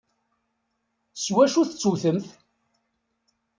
S 1.13 1.25
wacu 1.35 1.61
tettewtemt? 1.65 2.27